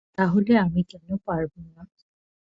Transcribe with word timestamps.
তাহলে 0.17 0.53
আমি 0.57 0.81
কেন 0.91 1.07
পারবো 1.27 1.59
না? 1.67 1.81